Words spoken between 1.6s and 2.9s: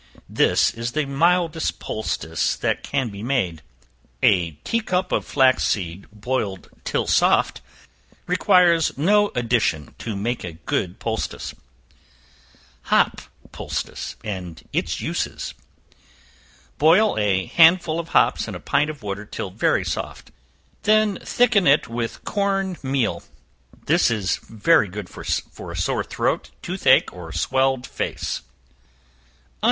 poultice that